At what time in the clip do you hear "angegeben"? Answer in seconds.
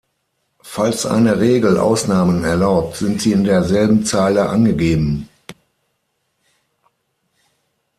4.49-5.29